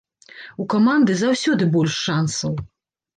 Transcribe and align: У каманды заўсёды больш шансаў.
У 0.61 0.63
каманды 0.73 1.17
заўсёды 1.19 1.67
больш 1.75 1.99
шансаў. 2.07 2.57